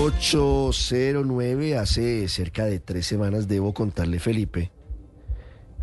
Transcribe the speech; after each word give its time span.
809, 0.00 1.76
hace 1.76 2.28
cerca 2.28 2.64
de 2.64 2.78
tres 2.78 3.04
semanas, 3.06 3.48
debo 3.48 3.74
contarle, 3.74 4.20
Felipe, 4.20 4.70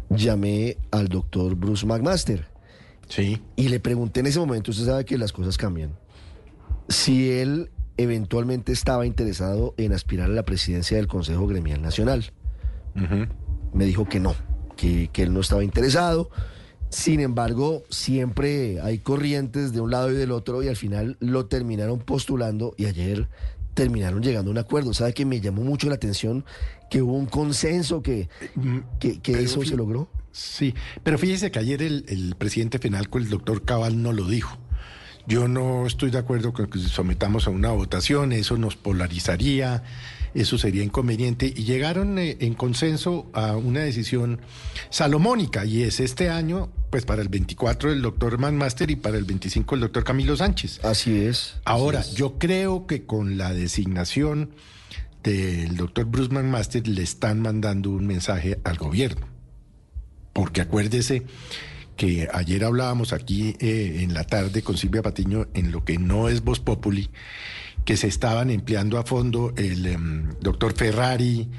llamé 0.10 0.78
al 0.92 1.10
doctor 1.10 1.56
Bruce 1.56 1.86
McMaster. 1.86 2.48
Sí. 3.10 3.42
Y 3.58 3.68
le 3.68 3.80
pregunté 3.82 4.22
en 4.22 4.28
ese 4.28 4.40
momento, 4.40 4.72
usted 4.72 4.86
sabe 4.86 5.06
que 5.06 5.18
las 5.18 5.34
cosas 5.34 5.58
cambian, 5.58 5.98
si 6.88 7.30
él 7.30 7.72
eventualmente 7.98 8.72
estaba 8.72 9.06
interesado 9.06 9.74
en 9.78 9.92
aspirar 9.92 10.30
a 10.30 10.34
la 10.34 10.44
presidencia 10.44 10.98
del 10.98 11.08
Consejo 11.08 11.46
Gremial 11.48 11.82
Nacional. 11.82 12.32
Me 13.74 13.86
dijo 13.86 14.06
que 14.06 14.22
no, 14.22 14.34
que, 14.78 15.10
que 15.12 15.24
él 15.24 15.34
no 15.34 15.42
estaba 15.42 15.64
interesado. 15.64 16.30
Sin 16.90 17.20
embargo, 17.20 17.84
siempre 17.90 18.80
hay 18.80 19.00
corrientes 19.00 19.74
de 19.74 19.82
un 19.82 19.92
lado 19.92 20.12
y 20.12 20.16
del 20.16 20.32
otro 20.32 20.64
y 20.64 20.70
al 20.70 20.78
final 20.78 21.18
lo 21.20 21.48
terminaron 21.48 22.00
postulando 22.00 22.74
y 22.78 22.86
ayer 22.86 23.28
terminaron 23.76 24.24
llegando 24.24 24.50
a 24.50 24.54
un 24.54 24.58
acuerdo. 24.58 24.96
¿Sabe 24.96 25.14
que 25.14 25.26
me 25.26 25.40
llamó 25.40 25.62
mucho 25.62 25.88
la 25.88 25.96
atención 25.96 26.44
que 26.90 27.04
hubo 27.04 27.14
un 27.14 27.28
consenso 27.28 28.02
que, 28.02 28.28
que, 29.00 29.20
que 29.20 29.34
Pero 29.34 29.44
eso 29.44 29.64
se 29.64 29.76
logró? 29.76 30.10
Sí, 30.32 30.74
pero 31.04 31.18
fíjese 31.18 31.52
que 31.52 31.60
ayer 31.60 31.82
el, 31.84 32.06
el 32.08 32.36
presidente 32.36 32.80
Fenalco, 32.80 33.20
el 33.20 33.30
doctor 33.30 33.64
Cabal, 33.64 34.02
no 34.02 34.12
lo 34.12 34.28
dijo. 34.28 34.58
Yo 35.28 35.48
no 35.48 35.88
estoy 35.88 36.12
de 36.12 36.20
acuerdo 36.20 36.54
con 36.54 36.68
que 36.68 36.80
sometamos 36.80 37.48
a 37.48 37.50
una 37.50 37.72
votación, 37.72 38.32
eso 38.32 38.58
nos 38.58 38.76
polarizaría, 38.76 39.84
eso 40.36 40.58
sería 40.58 40.84
inconveniente. 40.84 41.48
Y 41.48 41.64
llegaron 41.64 42.20
eh, 42.20 42.38
en 42.42 42.54
consenso 42.54 43.30
a 43.34 43.56
una 43.56 43.80
decisión 43.80 44.42
salomónica, 44.90 45.66
y 45.66 45.84
es 45.84 46.00
este 46.00 46.30
año, 46.30 46.70
pues 46.96 47.04
para 47.04 47.22
el 47.22 47.28
24 47.28 47.92
el 47.92 48.02
doctor 48.02 48.38
Manmaster 48.38 48.90
y 48.90 48.96
para 48.96 49.18
el 49.18 49.26
25 49.26 49.76
el 49.76 49.82
doctor 49.82 50.06
Camilo 50.06 50.38
Sánchez. 50.38 50.80
Así 50.86 51.26
es. 51.26 51.56
Ahora, 51.66 52.00
así 52.00 52.12
es. 52.12 52.16
yo 52.16 52.40
creo 52.40 52.88
que 52.88 53.06
con 53.06 53.38
la 53.38 53.54
designación 53.54 54.52
del 55.22 55.76
doctor 55.76 56.06
Bruce 56.06 56.34
McMaster 56.34 56.88
le 56.88 57.04
están 57.04 57.42
mandando 57.42 57.90
un 57.90 58.08
mensaje 58.08 58.62
al 58.64 58.78
gobierno. 58.78 59.28
Porque 60.32 60.62
acuérdese 60.62 61.24
que 61.98 62.30
ayer 62.32 62.64
hablábamos 62.64 63.12
aquí 63.12 63.58
eh, 63.60 63.98
en 64.00 64.14
la 64.14 64.24
tarde 64.24 64.62
con 64.62 64.78
Silvia 64.78 65.02
Patiño 65.02 65.48
en 65.54 65.74
lo 65.74 65.84
que 65.84 65.98
no 65.98 66.30
es 66.30 66.46
Voz 66.46 66.62
Populi, 66.62 67.10
que 67.84 67.98
se 67.98 68.08
estaban 68.08 68.50
empleando 68.50 68.98
a 68.98 69.04
fondo 69.04 69.54
el 69.58 69.86
em, 69.86 70.30
doctor 70.40 70.74
Ferrari, 70.74 71.50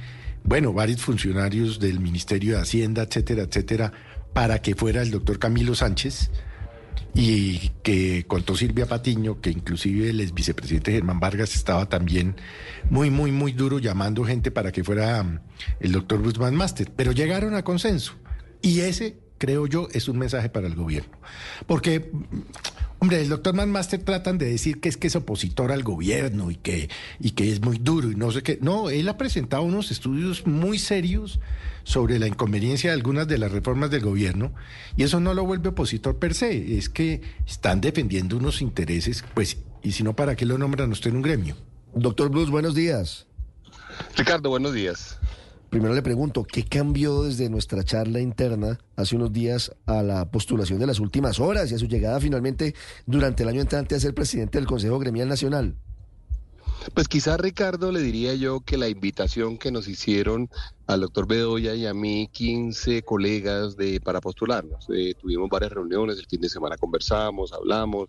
bueno, 0.44 0.72
varios 0.72 1.02
funcionarios 1.02 1.78
del 1.78 2.00
Ministerio 2.00 2.54
de 2.54 2.62
Hacienda, 2.62 3.02
etcétera, 3.02 3.42
etcétera, 3.42 3.92
para 4.36 4.60
que 4.60 4.74
fuera 4.74 5.00
el 5.00 5.10
doctor 5.10 5.38
Camilo 5.38 5.74
Sánchez 5.74 6.30
y 7.14 7.70
que 7.82 8.26
contó 8.28 8.54
Silvia 8.54 8.84
Patiño, 8.84 9.40
que 9.40 9.48
inclusive 9.48 10.10
el 10.10 10.20
ex 10.20 10.34
vicepresidente 10.34 10.92
Germán 10.92 11.20
Vargas 11.20 11.54
estaba 11.54 11.88
también 11.88 12.36
muy, 12.90 13.08
muy, 13.08 13.32
muy 13.32 13.52
duro 13.52 13.78
llamando 13.78 14.24
gente 14.24 14.50
para 14.50 14.72
que 14.72 14.84
fuera 14.84 15.22
mm, 15.22 15.40
el 15.80 15.92
doctor 15.92 16.22
Guzmán 16.22 16.54
Master, 16.54 16.92
pero 16.94 17.12
llegaron 17.12 17.54
a 17.54 17.64
consenso. 17.64 18.12
Y 18.60 18.80
ese, 18.80 19.16
creo 19.38 19.66
yo, 19.66 19.88
es 19.92 20.06
un 20.06 20.18
mensaje 20.18 20.50
para 20.50 20.66
el 20.66 20.74
gobierno. 20.74 21.16
Porque, 21.66 22.10
mm, 22.12 22.38
hombre, 22.98 23.20
el 23.20 23.28
doctor 23.28 23.54
Master 23.66 24.02
tratan 24.02 24.38
de 24.38 24.46
decir 24.46 24.80
que 24.80 24.88
es 24.88 24.96
que 24.96 25.06
es 25.06 25.16
opositor 25.16 25.72
al 25.72 25.82
gobierno 25.82 26.50
y 26.50 26.56
que, 26.56 26.88
y 27.20 27.32
que 27.32 27.52
es 27.52 27.60
muy 27.60 27.78
duro 27.78 28.10
y 28.10 28.16
no 28.16 28.30
sé 28.30 28.42
qué. 28.42 28.58
No, 28.60 28.90
él 28.90 29.08
ha 29.08 29.16
presentado 29.16 29.62
unos 29.62 29.90
estudios 29.90 30.46
muy 30.46 30.78
serios 30.78 31.40
sobre 31.84 32.18
la 32.18 32.26
inconveniencia 32.26 32.90
de 32.90 32.94
algunas 32.94 33.28
de 33.28 33.38
las 33.38 33.52
reformas 33.52 33.90
del 33.90 34.02
gobierno 34.02 34.52
y 34.96 35.04
eso 35.04 35.20
no 35.20 35.34
lo 35.34 35.44
vuelve 35.44 35.68
opositor 35.68 36.18
per 36.18 36.34
se, 36.34 36.76
es 36.76 36.88
que 36.88 37.22
están 37.46 37.80
defendiendo 37.80 38.36
unos 38.36 38.60
intereses, 38.62 39.24
pues, 39.34 39.58
y 39.82 39.92
si 39.92 40.02
no, 40.02 40.16
¿para 40.16 40.34
qué 40.34 40.46
lo 40.46 40.58
nombran 40.58 40.90
usted 40.90 41.10
en 41.10 41.16
un 41.16 41.22
gremio? 41.22 41.56
Doctor 41.94 42.28
Bruce, 42.28 42.50
buenos 42.50 42.74
días. 42.74 43.26
Ricardo, 44.16 44.50
buenos 44.50 44.74
días. 44.74 45.18
Primero 45.70 45.94
le 45.94 46.02
pregunto, 46.02 46.44
¿qué 46.44 46.64
cambió 46.64 47.22
desde 47.22 47.50
nuestra 47.50 47.82
charla 47.82 48.20
interna 48.20 48.78
hace 48.94 49.16
unos 49.16 49.32
días 49.32 49.72
a 49.86 50.02
la 50.02 50.30
postulación 50.30 50.78
de 50.78 50.86
las 50.86 51.00
últimas 51.00 51.40
horas 51.40 51.70
y 51.70 51.74
a 51.74 51.78
su 51.78 51.86
llegada 51.86 52.20
finalmente 52.20 52.74
durante 53.04 53.42
el 53.42 53.48
año 53.48 53.60
entrante 53.60 53.94
a 53.94 54.00
ser 54.00 54.14
presidente 54.14 54.58
del 54.58 54.66
Consejo 54.66 54.98
Gremial 54.98 55.28
Nacional? 55.28 55.76
Pues 56.94 57.08
quizá 57.08 57.36
Ricardo 57.36 57.90
le 57.90 58.00
diría 58.00 58.34
yo 58.34 58.60
que 58.60 58.76
la 58.76 58.88
invitación 58.88 59.58
que 59.58 59.72
nos 59.72 59.88
hicieron 59.88 60.48
al 60.86 61.00
doctor 61.00 61.26
Bedoya 61.26 61.74
y 61.74 61.86
a 61.86 61.94
mí, 61.94 62.28
15 62.32 63.02
colegas 63.02 63.76
de 63.76 64.00
para 64.00 64.20
postularnos. 64.20 64.86
Eh, 64.94 65.14
tuvimos 65.18 65.48
varias 65.50 65.72
reuniones, 65.72 66.18
el 66.18 66.26
fin 66.26 66.40
de 66.40 66.48
semana 66.48 66.76
conversamos, 66.76 67.52
hablamos, 67.52 68.08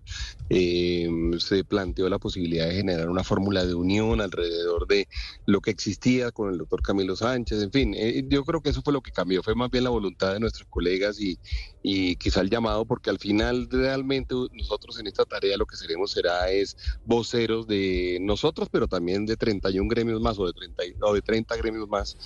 eh, 0.49 1.09
se 1.39 1.63
planteó 1.63 2.07
la 2.09 2.19
posibilidad 2.19 2.67
de 2.67 2.75
generar 2.75 3.09
una 3.09 3.23
fórmula 3.23 3.65
de 3.65 3.73
unión 3.73 4.21
alrededor 4.21 4.87
de 4.87 5.07
lo 5.45 5.59
que 5.61 5.71
existía 5.71 6.31
con 6.31 6.51
el 6.51 6.57
doctor 6.59 6.81
Camilo 6.81 7.15
Sánchez, 7.15 7.61
en 7.63 7.71
fin, 7.71 7.93
eh, 7.95 8.23
yo 8.29 8.43
creo 8.45 8.61
que 8.61 8.69
eso 8.69 8.81
fue 8.83 8.93
lo 8.93 9.01
que 9.01 9.11
cambió, 9.11 9.41
fue 9.43 9.55
más 9.55 9.69
bien 9.71 9.83
la 9.83 9.89
voluntad 9.89 10.33
de 10.33 10.39
nuestros 10.39 10.67
colegas 10.69 11.19
y, 11.19 11.39
y 11.81 12.15
quizá 12.17 12.41
el 12.41 12.49
llamado, 12.49 12.85
porque 12.85 13.09
al 13.09 13.17
final 13.19 13.67
realmente 13.71 14.35
nosotros 14.51 14.99
en 14.99 15.07
esta 15.07 15.25
tarea 15.25 15.57
lo 15.57 15.65
que 15.65 15.77
seremos 15.77 16.11
será 16.11 16.51
es 16.51 16.75
voceros 17.03 17.65
de 17.67 18.19
nosotros, 18.21 18.67
pero 18.71 18.87
también 18.87 19.25
de 19.25 19.35
31 19.37 19.87
gremios 19.89 20.21
más 20.21 20.37
o 20.39 20.45
de 20.45 20.53
30, 20.53 20.85
y- 20.85 20.95
o 21.01 21.13
de 21.13 21.21
30 21.21 21.55
gremios 21.57 21.87
más. 21.87 22.17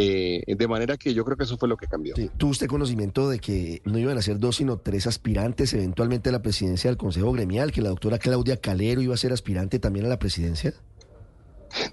Eh, 0.00 0.54
de 0.54 0.68
manera 0.68 0.96
que 0.96 1.12
yo 1.12 1.24
creo 1.24 1.36
que 1.36 1.44
eso 1.44 1.58
fue 1.58 1.68
lo 1.68 1.76
que 1.76 1.86
cambió. 1.86 2.14
¿Tuvo 2.36 2.50
usted 2.50 2.66
conocimiento 2.66 3.28
de 3.28 3.38
que 3.38 3.82
no 3.84 3.98
iban 3.98 4.16
a 4.16 4.22
ser 4.22 4.38
dos, 4.38 4.56
sino 4.56 4.78
tres 4.78 5.06
aspirantes 5.06 5.72
eventualmente 5.74 6.28
a 6.28 6.32
la 6.32 6.42
presidencia 6.42 6.88
del 6.88 6.96
Consejo 6.96 7.32
Gremial, 7.32 7.72
que 7.72 7.82
la 7.82 7.88
doctora 7.88 8.18
Claudia 8.18 8.58
Calero 8.58 9.00
iba 9.00 9.14
a 9.14 9.18
ser 9.18 9.32
aspirante 9.32 9.78
también 9.78 10.06
a 10.06 10.08
la 10.08 10.18
presidencia? 10.18 10.74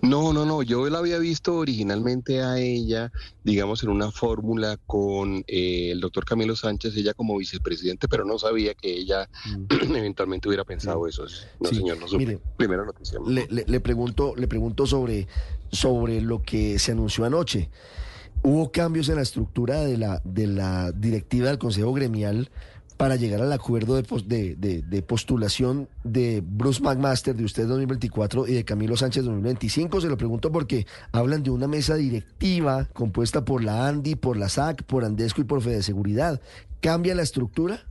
No, 0.01 0.31
no, 0.33 0.45
no, 0.45 0.63
yo 0.63 0.89
la 0.89 0.99
había 0.99 1.17
visto 1.19 1.55
originalmente 1.57 2.41
a 2.41 2.57
ella, 2.59 3.11
digamos, 3.43 3.83
en 3.83 3.89
una 3.89 4.11
fórmula 4.11 4.77
con 4.85 5.43
eh, 5.47 5.91
el 5.91 5.99
doctor 5.99 6.25
Camilo 6.25 6.55
Sánchez, 6.55 6.95
ella 6.95 7.13
como 7.13 7.37
vicepresidente, 7.37 8.07
pero 8.07 8.23
no 8.25 8.39
sabía 8.39 8.73
que 8.73 8.93
ella 8.93 9.29
eventualmente 9.69 10.47
hubiera 10.47 10.63
pensado 10.63 11.07
eso. 11.07 11.25
No, 11.59 11.69
Sí, 11.69 11.75
señor, 11.77 11.97
no 11.99 12.07
supe. 12.07 12.17
mire, 12.25 12.39
Primera 12.57 12.85
noticia. 12.85 13.19
Le, 13.27 13.47
le- 13.49 13.65
le 13.67 13.79
pregunto, 13.81 14.33
le 14.35 14.47
pregunto 14.47 14.85
sobre, 14.87 15.27
sobre 15.71 16.21
lo 16.21 16.41
que 16.41 16.79
se 16.79 16.91
anunció 16.93 17.25
anoche. 17.25 17.69
¿Hubo 18.43 18.71
cambios 18.71 19.09
en 19.09 19.15
la 19.15 19.23
estructura 19.23 19.81
de 19.81 19.97
la, 19.97 20.21
de 20.23 20.47
la 20.47 20.91
directiva 20.91 21.47
del 21.49 21.57
Consejo 21.57 21.93
Gremial 21.93 22.49
para 22.97 23.15
llegar 23.17 23.41
al 23.41 23.51
acuerdo 23.51 23.95
de, 23.95 24.03
de, 24.25 24.55
de- 24.55 24.81
de 24.81 25.01
postulación 25.01 25.89
de 26.03 26.41
Bruce 26.45 26.81
McMaster 26.81 27.35
de 27.35 27.43
usted 27.43 27.67
2024 27.67 28.47
y 28.47 28.53
de 28.53 28.63
Camilo 28.65 28.95
Sánchez 28.95 29.25
2025? 29.25 30.01
Se 30.01 30.07
lo 30.07 30.17
pregunto 30.17 30.51
porque 30.51 30.85
hablan 31.11 31.43
de 31.43 31.49
una 31.49 31.67
mesa 31.67 31.95
directiva 31.95 32.85
compuesta 32.93 33.43
por 33.43 33.63
la 33.63 33.87
ANDI, 33.87 34.15
por 34.15 34.37
la 34.37 34.49
SAC, 34.49 34.83
por 34.83 35.03
Andesco 35.05 35.41
y 35.41 35.45
por 35.45 35.61
Fede 35.61 35.83
Seguridad. 35.83 36.39
¿Cambia 36.81 37.15
la 37.15 37.23
estructura? 37.23 37.85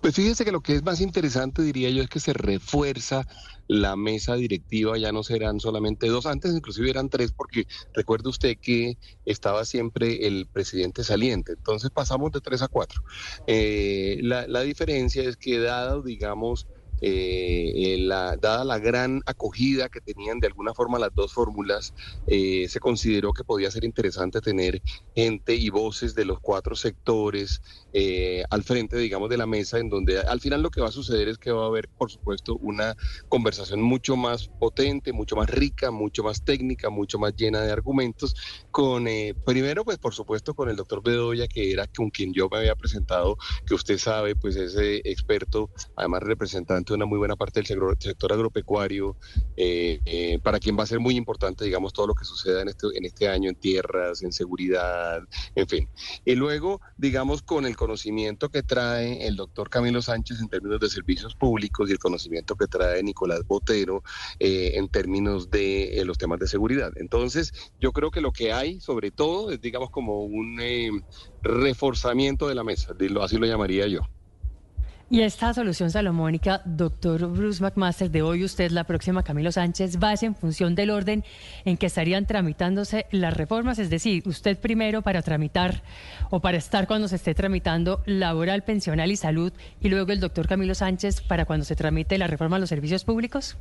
Pues 0.00 0.14
fíjese 0.14 0.44
que 0.44 0.52
lo 0.52 0.60
que 0.60 0.74
es 0.74 0.82
más 0.82 1.00
interesante, 1.00 1.62
diría 1.62 1.90
yo, 1.90 2.02
es 2.02 2.08
que 2.08 2.20
se 2.20 2.32
refuerza 2.32 3.26
la 3.68 3.96
mesa 3.96 4.36
directiva, 4.36 4.96
ya 4.96 5.12
no 5.12 5.22
serán 5.22 5.60
solamente 5.60 6.06
dos, 6.08 6.26
antes 6.26 6.54
inclusive 6.54 6.88
eran 6.90 7.08
tres, 7.08 7.32
porque 7.32 7.66
recuerde 7.94 8.28
usted 8.28 8.56
que 8.60 8.96
estaba 9.24 9.64
siempre 9.64 10.26
el 10.26 10.46
presidente 10.46 11.02
saliente, 11.04 11.52
entonces 11.52 11.90
pasamos 11.90 12.30
de 12.32 12.40
tres 12.40 12.62
a 12.62 12.68
cuatro. 12.68 13.02
Eh, 13.46 14.18
la, 14.22 14.46
la 14.46 14.60
diferencia 14.60 15.24
es 15.24 15.36
que 15.36 15.58
dado, 15.58 16.02
digamos, 16.02 16.66
eh, 17.00 17.72
eh, 17.74 17.98
la, 17.98 18.36
dada 18.36 18.64
la 18.64 18.78
gran 18.78 19.20
acogida 19.26 19.88
que 19.88 20.00
tenían 20.00 20.40
de 20.40 20.46
alguna 20.48 20.74
forma 20.74 20.98
las 20.98 21.14
dos 21.14 21.32
fórmulas, 21.32 21.94
eh, 22.26 22.66
se 22.68 22.80
consideró 22.80 23.32
que 23.32 23.44
podía 23.44 23.70
ser 23.70 23.84
interesante 23.84 24.40
tener 24.40 24.82
gente 25.14 25.54
y 25.54 25.70
voces 25.70 26.14
de 26.14 26.24
los 26.24 26.38
cuatro 26.40 26.74
sectores 26.76 27.60
eh, 27.92 28.44
al 28.50 28.62
frente, 28.62 28.96
digamos, 28.98 29.30
de 29.30 29.36
la 29.36 29.46
mesa, 29.46 29.78
en 29.78 29.88
donde 29.88 30.18
al 30.18 30.40
final 30.40 30.62
lo 30.62 30.70
que 30.70 30.80
va 30.80 30.88
a 30.88 30.92
suceder 30.92 31.28
es 31.28 31.38
que 31.38 31.50
va 31.50 31.64
a 31.64 31.68
haber, 31.68 31.88
por 31.88 32.10
supuesto, 32.10 32.56
una 32.56 32.94
conversación 33.28 33.80
mucho 33.80 34.16
más 34.16 34.48
potente, 34.48 35.12
mucho 35.12 35.36
más 35.36 35.48
rica, 35.48 35.90
mucho 35.90 36.22
más 36.22 36.44
técnica, 36.44 36.90
mucho 36.90 37.18
más 37.18 37.34
llena 37.36 37.60
de 37.62 37.72
argumentos, 37.72 38.34
con, 38.70 39.08
eh, 39.08 39.34
primero, 39.44 39.84
pues 39.84 39.98
por 39.98 40.14
supuesto, 40.14 40.54
con 40.54 40.68
el 40.68 40.76
doctor 40.76 41.02
Bedoya, 41.02 41.48
que 41.48 41.72
era 41.72 41.86
con 41.86 42.10
quien 42.10 42.32
yo 42.34 42.48
me 42.50 42.58
había 42.58 42.74
presentado, 42.74 43.36
que 43.66 43.74
usted 43.74 43.98
sabe, 43.98 44.36
pues 44.36 44.56
es 44.56 44.76
eh, 44.76 45.00
experto, 45.04 45.70
además 45.96 46.22
representante 46.22 46.85
de 46.92 46.96
una 46.96 47.06
muy 47.06 47.18
buena 47.18 47.36
parte 47.36 47.60
del 47.60 47.66
sector, 47.66 47.96
sector 47.98 48.32
agropecuario, 48.32 49.16
eh, 49.56 50.00
eh, 50.04 50.38
para 50.42 50.58
quien 50.58 50.78
va 50.78 50.82
a 50.82 50.86
ser 50.86 51.00
muy 51.00 51.16
importante, 51.16 51.64
digamos, 51.64 51.92
todo 51.92 52.08
lo 52.08 52.14
que 52.14 52.24
suceda 52.24 52.62
en 52.62 52.68
este, 52.68 52.86
en 52.94 53.04
este 53.04 53.28
año 53.28 53.48
en 53.48 53.56
tierras, 53.56 54.22
en 54.22 54.32
seguridad, 54.32 55.22
en 55.54 55.68
fin. 55.68 55.88
Y 56.24 56.34
luego, 56.34 56.80
digamos, 56.96 57.42
con 57.42 57.66
el 57.66 57.76
conocimiento 57.76 58.48
que 58.48 58.62
trae 58.62 59.26
el 59.26 59.36
doctor 59.36 59.70
Camilo 59.70 60.02
Sánchez 60.02 60.40
en 60.40 60.48
términos 60.48 60.80
de 60.80 60.88
servicios 60.88 61.34
públicos 61.34 61.88
y 61.88 61.92
el 61.92 61.98
conocimiento 61.98 62.56
que 62.56 62.66
trae 62.66 63.02
Nicolás 63.02 63.46
Botero 63.46 64.02
eh, 64.38 64.72
en 64.74 64.88
términos 64.88 65.50
de 65.50 65.98
eh, 65.98 66.04
los 66.04 66.18
temas 66.18 66.38
de 66.38 66.46
seguridad. 66.46 66.92
Entonces, 66.96 67.52
yo 67.80 67.92
creo 67.92 68.10
que 68.10 68.20
lo 68.20 68.32
que 68.32 68.52
hay, 68.52 68.80
sobre 68.80 69.10
todo, 69.10 69.50
es, 69.50 69.60
digamos, 69.60 69.90
como 69.90 70.24
un 70.24 70.58
eh, 70.60 70.90
reforzamiento 71.42 72.48
de 72.48 72.54
la 72.54 72.64
mesa, 72.64 72.94
así 73.22 73.38
lo 73.38 73.46
llamaría 73.46 73.86
yo. 73.86 74.00
Y 75.08 75.20
esta 75.20 75.54
solución 75.54 75.92
salomónica, 75.92 76.62
doctor 76.64 77.28
Bruce 77.28 77.62
McMaster, 77.62 78.10
de 78.10 78.22
hoy 78.22 78.42
usted, 78.42 78.72
la 78.72 78.82
próxima 78.82 79.22
Camilo 79.22 79.52
Sánchez, 79.52 79.98
va 80.02 80.14
en 80.20 80.34
función 80.34 80.74
del 80.74 80.90
orden 80.90 81.22
en 81.64 81.76
que 81.76 81.86
estarían 81.86 82.26
tramitándose 82.26 83.06
las 83.12 83.32
reformas, 83.32 83.78
es 83.78 83.88
decir, 83.88 84.24
usted 84.26 84.58
primero 84.58 85.02
para 85.02 85.22
tramitar 85.22 85.84
o 86.30 86.40
para 86.40 86.56
estar 86.56 86.88
cuando 86.88 87.06
se 87.06 87.16
esté 87.16 87.36
tramitando 87.36 88.02
laboral, 88.04 88.64
pensional 88.64 89.12
y 89.12 89.16
salud, 89.16 89.52
y 89.80 89.90
luego 89.90 90.10
el 90.10 90.18
doctor 90.18 90.48
Camilo 90.48 90.74
Sánchez 90.74 91.20
para 91.20 91.44
cuando 91.44 91.64
se 91.64 91.76
tramite 91.76 92.18
la 92.18 92.26
reforma 92.26 92.56
a 92.56 92.58
los 92.58 92.68
servicios 92.68 93.04
públicos. 93.04 93.56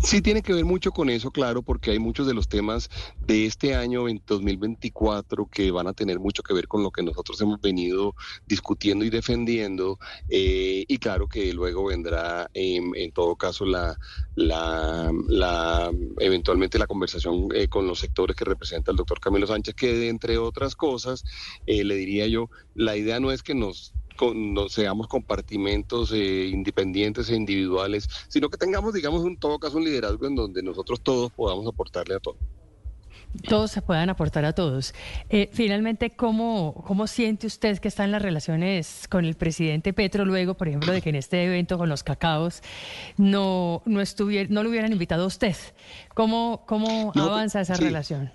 Sí, 0.00 0.22
tiene 0.22 0.42
que 0.42 0.52
ver 0.52 0.64
mucho 0.64 0.92
con 0.92 1.10
eso, 1.10 1.32
claro, 1.32 1.62
porque 1.62 1.90
hay 1.90 1.98
muchos 1.98 2.26
de 2.28 2.32
los 2.32 2.48
temas 2.48 2.88
de 3.26 3.46
este 3.46 3.74
año 3.74 4.04
2024 4.26 5.48
que 5.50 5.72
van 5.72 5.88
a 5.88 5.92
tener 5.92 6.20
mucho 6.20 6.44
que 6.44 6.54
ver 6.54 6.68
con 6.68 6.84
lo 6.84 6.92
que 6.92 7.02
nosotros 7.02 7.40
hemos 7.40 7.60
venido 7.60 8.14
discutiendo 8.46 9.04
y 9.04 9.10
defendiendo. 9.10 9.98
Eh, 10.28 10.84
y 10.86 10.98
claro 10.98 11.28
que 11.28 11.52
luego 11.52 11.86
vendrá, 11.86 12.48
en, 12.54 13.10
todo 13.12 13.34
caso, 13.34 13.64
la, 13.64 13.98
la, 14.36 15.90
eventualmente 16.20 16.78
la 16.78 16.86
conversación 16.86 17.48
eh, 17.52 17.66
con 17.68 17.88
los 17.88 17.98
sectores 17.98 18.36
que 18.36 18.44
representa 18.44 18.92
el 18.92 18.96
doctor 18.96 19.18
Camilo 19.18 19.48
Sánchez, 19.48 19.74
que 19.74 20.08
entre 20.08 20.38
otras 20.38 20.76
cosas, 20.76 21.24
eh, 21.66 21.82
le 21.82 21.96
diría 21.96 22.28
yo, 22.28 22.50
la 22.74 22.96
idea 22.96 23.18
no 23.18 23.32
es 23.32 23.42
que 23.42 23.54
nos 23.54 23.92
no 24.34 24.68
seamos 24.68 25.08
compartimentos 25.08 26.12
eh, 26.12 26.48
independientes 26.48 27.30
e 27.30 27.36
individuales, 27.36 28.08
sino 28.28 28.48
que 28.48 28.58
tengamos, 28.58 28.92
digamos, 28.94 29.24
en 29.24 29.36
todo 29.36 29.58
caso 29.58 29.78
un 29.78 29.84
liderazgo 29.84 30.26
en 30.26 30.34
donde 30.34 30.62
nosotros 30.62 31.00
todos 31.00 31.32
podamos 31.32 31.66
aportarle 31.66 32.14
a 32.14 32.20
todos 32.20 32.38
todos 33.48 33.70
se 33.70 33.82
puedan 33.82 34.10
aportar 34.10 34.44
a 34.44 34.52
todos. 34.52 34.94
Eh, 35.28 35.50
finalmente, 35.52 36.10
¿cómo, 36.10 36.82
¿cómo 36.86 37.06
siente 37.06 37.46
usted 37.46 37.78
que 37.78 37.88
están 37.88 38.10
las 38.10 38.22
relaciones 38.22 39.06
con 39.08 39.24
el 39.24 39.34
presidente 39.34 39.92
Petro 39.92 40.24
luego, 40.24 40.54
por 40.54 40.68
ejemplo, 40.68 40.92
de 40.92 41.02
que 41.02 41.10
en 41.10 41.16
este 41.16 41.44
evento 41.44 41.78
con 41.78 41.88
los 41.88 42.02
cacaos 42.02 42.62
no, 43.16 43.82
no, 43.84 44.00
estuviera, 44.00 44.48
no 44.50 44.62
lo 44.62 44.70
hubieran 44.70 44.92
invitado 44.92 45.24
a 45.24 45.26
usted? 45.26 45.56
¿Cómo, 46.14 46.64
cómo 46.66 47.12
avanza 47.14 47.60
esa 47.60 47.74
relación? 47.74 48.30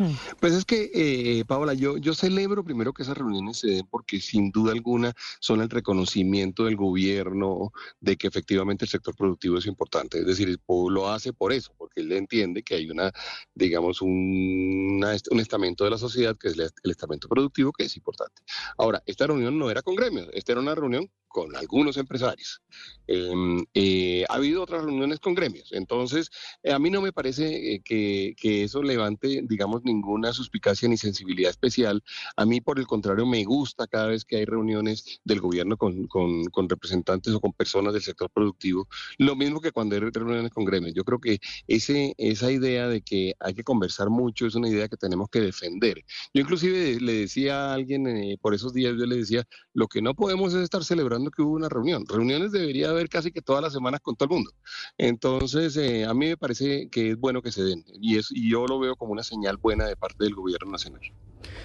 Mm. 0.00 0.14
Pues 0.40 0.54
es 0.54 0.64
que, 0.64 0.90
eh, 0.94 1.44
Paola, 1.44 1.74
yo, 1.74 1.98
yo 1.98 2.14
celebro 2.14 2.64
primero 2.64 2.94
que 2.94 3.02
esas 3.02 3.18
reuniones 3.18 3.58
se 3.58 3.68
den 3.68 3.86
porque 3.86 4.18
sin 4.18 4.50
duda 4.50 4.72
alguna 4.72 5.12
son 5.40 5.60
el 5.60 5.68
reconocimiento 5.68 6.64
del 6.64 6.76
gobierno 6.76 7.70
de 8.00 8.16
que 8.16 8.26
efectivamente 8.26 8.86
el 8.86 8.88
sector 8.88 9.14
productivo 9.14 9.58
es 9.58 9.66
importante. 9.66 10.18
Es 10.18 10.26
decir, 10.26 10.48
el 10.48 10.58
pueblo 10.58 11.02
lo 11.02 11.10
hace 11.10 11.34
por 11.34 11.52
eso, 11.52 11.74
porque 11.76 12.00
él 12.00 12.12
entiende 12.12 12.62
que 12.62 12.76
hay 12.76 12.90
una, 12.90 13.12
digamos, 13.54 14.00
un, 14.00 15.04
estamento 15.38 15.84
de 15.84 15.90
la 15.90 15.98
sociedad 15.98 16.36
que 16.36 16.48
es 16.48 16.54
el 16.58 16.90
estamento 16.90 17.28
productivo 17.28 17.70
que 17.70 17.84
es 17.84 17.96
importante. 17.96 18.42
Ahora, 18.78 19.02
esta 19.04 19.26
reunión 19.26 19.58
no 19.58 19.70
era 19.70 19.82
con 19.82 19.96
gremios, 19.96 20.28
esta 20.32 20.52
era 20.52 20.62
una 20.62 20.74
reunión 20.74 21.10
con 21.30 21.54
algunos 21.56 21.96
empresarios. 21.96 22.60
Em, 23.06 23.64
eh, 23.72 24.24
ha 24.28 24.34
habido 24.34 24.62
otras 24.62 24.84
reuniones 24.84 25.20
con 25.20 25.34
gremios, 25.34 25.72
entonces 25.72 26.30
eh, 26.62 26.72
a 26.72 26.78
mí 26.78 26.90
no 26.90 27.00
me 27.00 27.12
parece 27.12 27.74
eh, 27.74 27.82
que, 27.84 28.64
eso 28.64 28.82
levante, 28.82 29.42
digamos, 29.44 29.82
ninguna 29.84 30.32
suspicacia 30.32 30.88
ni 30.88 30.96
sensibilidad 30.96 31.50
especial. 31.50 32.02
A 32.36 32.44
mí, 32.44 32.60
por 32.60 32.78
el 32.78 32.86
contrario, 32.86 33.26
me 33.26 33.44
gusta 33.44 33.86
cada 33.86 34.08
vez 34.08 34.24
que 34.24 34.36
hay 34.36 34.44
reuniones 34.44 35.20
del 35.24 35.40
gobierno 35.40 35.76
con, 35.76 36.06
con 36.08 36.68
representantes 36.68 37.32
o 37.32 37.40
con 37.40 37.52
personas 37.52 37.92
del 37.92 38.02
sector 38.02 38.28
productivo, 38.30 38.88
lo 39.18 39.36
mismo 39.36 39.60
que 39.60 39.72
cuando 39.72 39.94
hay 39.94 40.00
reuniones 40.00 40.50
con 40.50 40.64
gremios. 40.64 40.94
Yo 40.94 41.04
creo 41.04 41.20
que 41.20 41.38
ese, 41.68 42.14
esa 42.18 42.50
idea 42.50 42.88
de 42.88 43.02
que 43.02 43.34
hay 43.38 43.54
que 43.54 43.64
conversar 43.64 44.10
mucho 44.10 44.46
es 44.46 44.56
una 44.56 44.68
idea 44.68 44.88
que 44.88 44.96
tenemos 44.96 45.28
que 45.30 45.40
defender. 45.40 46.04
Yo 46.34 46.42
inclusive 46.42 47.00
le 47.00 47.12
decía 47.12 47.70
a 47.70 47.74
alguien 47.74 48.36
por 48.40 48.54
esos 48.54 48.72
días, 48.72 48.94
yo 48.98 49.06
le 49.06 49.16
decía, 49.16 49.46
lo 49.74 49.86
que 49.86 50.02
no 50.02 50.14
podemos 50.14 50.54
es 50.54 50.62
estar 50.62 50.84
celebrando 50.84 51.19
que 51.30 51.42
hubo 51.42 51.56
una 51.56 51.68
reunión. 51.68 52.04
Reuniones 52.06 52.52
debería 52.52 52.90
haber 52.90 53.08
casi 53.08 53.32
que 53.32 53.42
todas 53.42 53.62
las 53.62 53.72
semanas 53.72 54.00
con 54.00 54.16
todo 54.16 54.28
el 54.30 54.36
mundo. 54.36 54.52
Entonces, 54.96 55.76
eh, 55.76 56.04
a 56.04 56.14
mí 56.14 56.28
me 56.28 56.36
parece 56.36 56.88
que 56.88 57.10
es 57.10 57.16
bueno 57.18 57.42
que 57.42 57.52
se 57.52 57.62
den 57.62 57.84
y, 58.00 58.16
y 58.18 58.50
yo 58.50 58.66
lo 58.66 58.78
veo 58.78 58.96
como 58.96 59.12
una 59.12 59.22
señal 59.22 59.56
buena 59.56 59.86
de 59.86 59.96
parte 59.96 60.24
del 60.24 60.34
gobierno 60.34 60.70
nacional. 60.70 61.02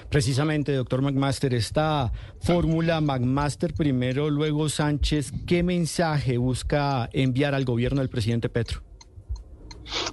Precisamente, 0.09 0.73
doctor 0.73 1.01
McMaster, 1.01 1.53
esta 1.53 2.11
fórmula 2.39 3.01
McMaster 3.01 3.73
primero, 3.73 4.29
luego 4.29 4.69
Sánchez, 4.69 5.31
¿qué 5.45 5.63
mensaje 5.63 6.37
busca 6.37 7.09
enviar 7.11 7.55
al 7.55 7.65
gobierno 7.65 8.01
del 8.01 8.09
presidente 8.09 8.49
Petro? 8.49 8.81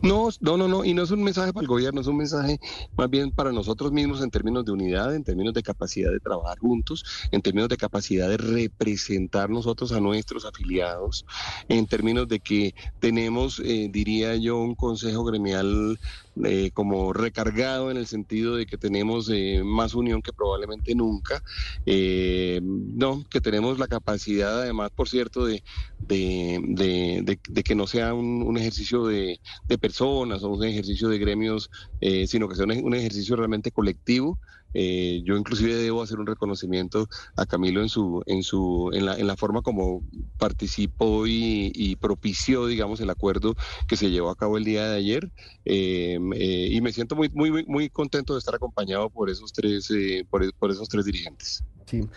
No, 0.02 0.28
no, 0.40 0.56
no, 0.56 0.68
no, 0.68 0.84
y 0.84 0.94
no 0.94 1.02
es 1.02 1.10
un 1.10 1.22
mensaje 1.22 1.52
para 1.52 1.62
el 1.62 1.68
gobierno, 1.68 2.00
es 2.00 2.06
un 2.06 2.16
mensaje 2.16 2.58
más 2.96 3.08
bien 3.08 3.30
para 3.30 3.52
nosotros 3.52 3.92
mismos 3.92 4.22
en 4.22 4.30
términos 4.30 4.64
de 4.64 4.72
unidad, 4.72 5.14
en 5.14 5.24
términos 5.24 5.54
de 5.54 5.62
capacidad 5.62 6.10
de 6.10 6.20
trabajar 6.20 6.58
juntos, 6.58 7.04
en 7.30 7.42
términos 7.42 7.68
de 7.68 7.76
capacidad 7.76 8.28
de 8.28 8.36
representar 8.36 9.50
nosotros 9.50 9.92
a 9.92 10.00
nuestros 10.00 10.44
afiliados, 10.44 11.24
en 11.68 11.86
términos 11.86 12.28
de 12.28 12.40
que 12.40 12.74
tenemos, 13.00 13.60
eh, 13.60 13.88
diría 13.90 14.36
yo, 14.36 14.58
un 14.58 14.74
consejo 14.74 15.24
gremial 15.24 15.98
eh, 16.44 16.70
como 16.72 17.12
recargado 17.12 17.90
en 17.90 17.96
el 17.96 18.06
sentido 18.06 18.56
de 18.56 18.66
que 18.66 18.78
tenemos 18.78 19.28
eh, 19.30 19.62
más 19.64 19.94
unión 19.94 20.22
que 20.22 20.32
probablemente 20.32 20.94
nunca, 20.94 21.42
no, 21.84 23.24
que 23.28 23.40
tenemos 23.40 23.78
la 23.78 23.88
capacidad 23.88 24.62
además, 24.62 24.90
por 24.94 25.08
cierto, 25.08 25.46
de, 25.46 25.62
de, 25.98 27.62
que 27.64 27.74
no 27.74 27.86
sea 27.86 28.14
un 28.14 28.56
ejercicio 28.56 29.06
de 29.06 29.40
de 29.68 29.78
personas 29.78 30.42
o 30.42 30.50
un 30.50 30.64
ejercicio 30.64 31.08
de 31.08 31.18
gremios, 31.18 31.70
eh, 32.00 32.26
sino 32.26 32.48
que 32.48 32.56
sea 32.56 32.66
un, 32.66 32.94
ejercicio 32.94 33.36
realmente 33.36 33.70
colectivo. 33.70 34.38
Eh, 34.74 35.20
yo 35.26 35.36
inclusive 35.36 35.74
debo 35.74 36.00
hacer 36.00 36.18
un 36.18 36.26
reconocimiento 36.26 37.06
a 37.36 37.44
Camilo 37.44 37.82
en 37.82 37.90
su, 37.90 38.22
en 38.24 38.42
su, 38.42 38.90
en 38.94 39.04
la, 39.04 39.18
en 39.18 39.26
la 39.26 39.36
forma 39.36 39.60
como 39.60 40.02
participó 40.38 41.26
y, 41.26 41.96
propició, 42.00 42.66
digamos, 42.66 43.00
el 43.00 43.10
acuerdo 43.10 43.54
que 43.86 43.96
se 43.96 44.10
llevó 44.10 44.30
a 44.30 44.36
cabo 44.36 44.56
el 44.56 44.64
día 44.64 44.88
de 44.88 44.96
ayer. 44.96 45.30
Eh, 45.66 46.18
y 46.34 46.80
me 46.80 46.92
siento 46.92 47.16
muy, 47.16 47.28
muy, 47.30 47.64
muy 47.66 47.90
contento 47.90 48.34
de 48.34 48.38
estar 48.38 48.54
acompañado 48.54 49.10
por 49.10 49.30
esos 49.30 49.52
tres, 49.52 49.88
por, 50.30 50.52
por 50.54 50.70
esos 50.70 50.88
tres 50.88 51.04
dirigentes. 51.04 51.62
Sí. 51.86 52.08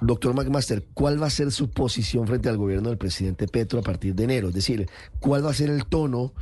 Doctor 0.00 0.34
McMaster, 0.34 0.84
¿cuál 0.94 1.20
va 1.20 1.26
a 1.26 1.30
ser 1.30 1.50
su 1.50 1.70
posición 1.70 2.26
frente 2.26 2.48
al 2.48 2.56
gobierno 2.56 2.88
del 2.88 2.98
presidente 2.98 3.48
Petro 3.48 3.80
a 3.80 3.82
partir 3.82 4.14
de 4.14 4.24
enero? 4.24 4.48
Es 4.48 4.54
decir, 4.54 4.88
¿cuál 5.18 5.44
va 5.44 5.50
a 5.50 5.54
ser 5.54 5.70
el 5.70 5.86
tono 5.86 6.32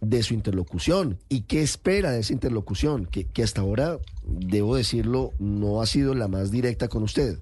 de 0.00 0.22
su 0.22 0.34
interlocución 0.34 1.18
y 1.28 1.42
qué 1.42 1.62
espera 1.62 2.10
de 2.12 2.20
esa 2.20 2.32
interlocución, 2.32 3.06
que, 3.06 3.24
que 3.24 3.42
hasta 3.42 3.60
ahora, 3.60 3.98
debo 4.24 4.76
decirlo, 4.76 5.32
no 5.38 5.82
ha 5.82 5.86
sido 5.86 6.14
la 6.14 6.28
más 6.28 6.50
directa 6.50 6.88
con 6.88 7.02
usted. 7.02 7.38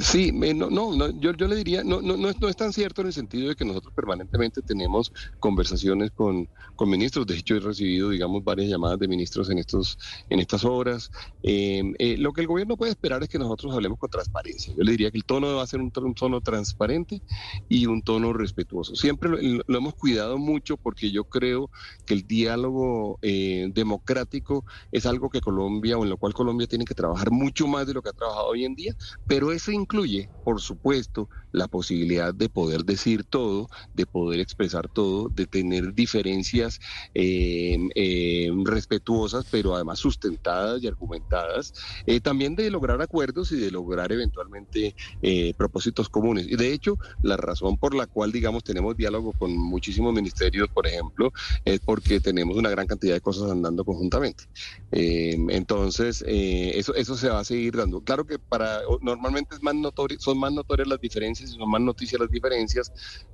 Sí, 0.00 0.32
no, 0.32 0.70
no, 0.70 1.10
yo, 1.20 1.32
yo 1.32 1.46
le 1.46 1.56
diría, 1.56 1.84
no, 1.84 2.00
no, 2.00 2.16
no, 2.16 2.30
es, 2.30 2.40
no 2.40 2.52
tan 2.54 2.72
cierto 2.72 3.02
en 3.02 3.08
el 3.08 3.12
sentido 3.12 3.48
de 3.50 3.56
que 3.56 3.64
nosotros 3.64 3.92
permanentemente 3.94 4.62
tenemos 4.62 5.12
conversaciones 5.38 6.10
con, 6.10 6.48
con 6.74 6.88
ministros. 6.88 7.26
De 7.26 7.36
hecho, 7.36 7.56
he 7.56 7.60
recibido, 7.60 8.08
digamos, 8.08 8.42
varias 8.42 8.68
llamadas 8.68 8.98
de 8.98 9.08
ministros 9.08 9.50
en 9.50 9.58
estos, 9.58 9.98
en 10.30 10.40
estas 10.40 10.64
horas. 10.64 11.10
Em, 11.42 11.94
eh, 11.98 12.16
lo 12.16 12.32
que 12.32 12.40
el 12.40 12.46
gobierno 12.46 12.76
puede 12.76 12.92
esperar 12.92 13.22
es 13.22 13.28
que 13.28 13.38
nosotros 13.38 13.74
hablemos 13.74 13.98
con 13.98 14.08
transparencia. 14.08 14.74
Yo 14.74 14.82
le 14.82 14.92
diría 14.92 15.10
que 15.10 15.18
el 15.18 15.24
tono 15.24 15.54
va 15.54 15.62
a 15.62 15.66
ser 15.66 15.80
un, 15.80 15.90
tono 15.90 16.40
transparente 16.40 17.22
y 17.68 17.86
un 17.86 18.02
tono 18.02 18.32
respetuoso. 18.32 18.96
Siempre 18.96 19.28
lo, 19.28 19.76
hemos 19.78 19.94
cuidado 19.94 20.38
mucho 20.38 20.76
porque 20.78 21.10
yo 21.10 21.24
creo 21.24 21.70
que 22.06 22.14
el 22.14 22.26
diálogo 22.26 23.18
eh, 23.20 23.68
democrático 23.74 24.64
es 24.92 25.04
algo 25.04 25.28
que 25.28 25.40
Colombia 25.40 25.98
o 25.98 26.04
en 26.04 26.10
lo 26.10 26.16
cual 26.16 26.32
Colombia 26.32 26.66
tiene 26.66 26.84
que 26.84 26.94
trabajar 26.94 27.30
mucho 27.30 27.66
más 27.66 27.86
de 27.86 27.94
lo 27.94 28.02
que 28.02 28.08
ha 28.08 28.12
trabajado 28.12 28.46
hoy 28.46 28.64
en 28.64 28.74
día, 28.74 28.94
pero 29.26 29.52
eso 29.52 29.72
incluye, 29.90 30.30
por 30.44 30.60
supuesto, 30.60 31.28
la 31.52 31.66
posibilidad 31.66 32.32
de 32.32 32.48
poder 32.48 32.84
decir 32.84 33.24
todo, 33.24 33.68
de 33.92 34.06
poder 34.06 34.38
expresar 34.38 34.88
todo, 34.88 35.28
de 35.28 35.46
tener 35.46 35.94
diferencias 35.94 36.78
em, 37.12 37.88
em, 37.96 38.64
respetuosas, 38.64 39.46
pero 39.50 39.74
además 39.74 39.98
sustentadas 39.98 40.80
y 40.82 40.86
argumentadas, 40.86 41.72
eh, 42.06 42.20
también 42.20 42.54
de 42.54 42.70
lograr 42.70 43.02
acuerdos 43.02 43.50
y 43.50 43.56
de 43.56 43.72
lograr 43.72 44.12
eventualmente 44.12 44.94
eh, 45.22 45.54
propósitos 45.54 46.08
comunes. 46.08 46.46
Y 46.48 46.54
de 46.56 46.72
hecho, 46.72 46.96
la 47.22 47.36
razón 47.36 47.76
por 47.76 47.94
la 47.94 48.06
cual, 48.06 48.30
digamos, 48.30 48.62
tenemos 48.62 48.96
diálogo 48.96 49.32
con 49.32 49.56
muchísimos 49.56 50.14
ministerios, 50.14 50.68
por 50.72 50.86
ejemplo, 50.86 51.32
es 51.64 51.80
porque 51.80 52.20
tenemos 52.20 52.56
una 52.56 52.70
gran 52.70 52.86
cantidad 52.86 53.14
de 53.14 53.20
cosas 53.20 53.50
andando 53.50 53.84
conjuntamente. 53.84 54.44
Em, 54.92 55.50
entonces, 55.50 56.24
eh, 56.26 56.72
eso, 56.76 56.94
eso 56.94 57.16
se 57.16 57.28
va 57.28 57.40
a 57.40 57.44
seguir 57.44 57.76
dando. 57.76 58.02
Claro 58.02 58.24
que 58.24 58.38
para 58.38 58.80
normalmente 59.00 59.56
es 59.56 59.62
más 59.62 59.74
son 60.18 60.38
más 60.38 60.52
notorias 60.52 60.88
las 60.88 61.00
diferencias 61.00 61.50
y 61.50 61.54
son 61.54 61.70
más 61.70 61.80
noticias 61.80 62.20
las 62.20 62.30
diferencias, 62.30 62.92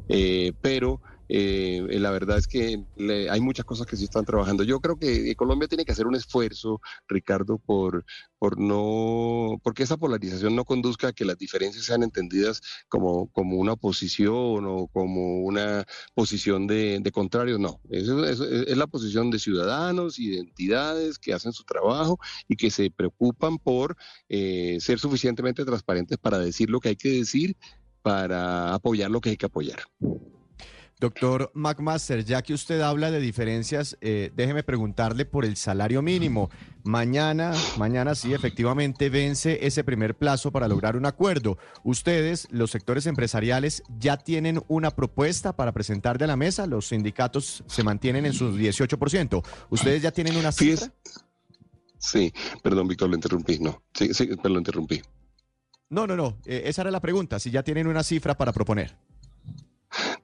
eh, 0.09 0.53
pero 0.61 1.01
eh, 1.29 1.87
la 1.99 2.11
verdad 2.11 2.39
es 2.39 2.47
que 2.47 2.83
hay 3.31 3.41
muchas 3.41 3.65
cosas 3.65 3.87
que 3.87 3.97
sí 3.97 4.05
están 4.05 4.25
trabajando. 4.25 4.63
Yo 4.63 4.81
creo 4.81 4.97
que 4.99 5.35
Colombia 5.37 5.69
tiene 5.69 5.85
que 5.85 5.93
hacer 5.93 6.07
un 6.07 6.15
esfuerzo, 6.15 6.81
Ricardo, 7.09 7.59
por, 7.59 8.05
por 8.39 8.59
no, 8.59 9.59
porque 9.63 9.83
esa 9.83 9.97
polarización 9.97 10.55
no 10.55 10.65
conduzca 10.65 11.09
a 11.09 11.13
que 11.13 11.25
las 11.25 11.39
diferencias 11.39 11.85
sean 11.85 12.03
entendidas 12.03 12.61
como, 12.89 13.29
como 13.29 13.57
una 13.57 13.73
oposición 13.73 14.67
o 14.67 14.89
como 14.89 15.41
una 15.41 15.85
posición 16.15 16.67
de, 16.67 17.01
de 17.01 17.13
contrario. 17.13 17.59
No, 17.59 17.81
eso, 17.91 18.25
es 18.25 18.77
la 18.77 18.87
posición 18.87 19.31
de 19.31 19.39
ciudadanos 19.39 20.19
y 20.19 20.31
de 20.31 20.39
entidades 20.39 21.19
que 21.19 21.33
hacen 21.33 21.53
su 21.53 21.65
trabajo 21.65 22.19
y 22.49 22.57
que 22.57 22.71
se 22.71 22.91
preocupan 22.91 23.59
por 23.59 23.97
eh, 24.29 24.79
ser 24.81 24.99
suficientemente 24.99 25.65
transparentes 25.65 26.19
para 26.19 26.39
decir 26.39 26.71
lo 26.71 26.81
que 26.81 26.91
hay 26.91 26.97
que 26.97 27.11
decir 27.11 27.57
para 28.03 28.73
apoyar 28.75 29.11
lo 29.11 29.21
que 29.21 29.31
hay 29.31 29.37
que 29.37 29.47
apoyar. 29.47 29.81
Doctor 30.99 31.51
McMaster, 31.53 32.25
ya 32.25 32.41
que 32.41 32.55
usted 32.55 32.81
habla 32.81 33.11
de 33.11 33.21
diferencias, 33.21 33.99
eh, 34.01 34.33
déjeme 34.35 34.63
preguntarle 34.63 35.27
por 35.27 35.45
el 35.45 35.59
salario 35.59 36.01
mínimo. 36.01 36.49
Mañana, 36.85 37.53
mañana 37.77 38.15
sí, 38.15 38.33
efectivamente 38.33 39.11
vence 39.11 39.67
ese 39.67 39.85
primer 39.85 40.17
plazo 40.17 40.51
para 40.53 40.69
lograr 40.69 40.97
un 40.97 41.05
acuerdo. 41.05 41.59
Ustedes, 41.85 42.49
los 42.51 42.71
sectores 42.71 43.07
empresariales, 43.07 43.83
ya 43.99 44.17
tienen 44.17 44.63
una 44.69 44.91
propuesta 44.91 45.55
para 45.55 45.73
presentar 45.73 46.17
de 46.17 46.29
la 46.29 46.37
mesa. 46.37 46.67
Los 46.67 46.89
sindicatos 46.89 47.63
se 47.67 47.85
mantienen 47.85 48.25
en 48.25 48.33
sus 48.33 48.57
18%. 48.57 49.45
¿Ustedes 49.69 50.01
ya 50.01 50.13
tienen 50.13 50.37
una 50.37 50.51
cifra? 50.51 50.91
Sí, 51.99 52.33
perdón, 52.63 52.89
Víctor, 52.89 53.11
lo 53.11 53.17
interrumpí. 53.17 53.59
No, 53.59 53.83
sí, 53.93 54.15
sí, 54.15 54.27
perdón, 54.29 54.55
lo 54.55 54.59
interrumpí. 54.61 55.03
No, 55.91 56.07
no, 56.07 56.17
no. 56.17 56.39
Eh, 56.47 56.63
esa 56.67 56.83
era 56.83 56.91
la 56.91 57.01
pregunta, 57.01 57.39
si 57.39 57.51
ya 57.51 57.63
tienen 57.63 57.87
una 57.87 58.03
cifra 58.03 58.37
para 58.37 58.53
proponer. 58.53 58.97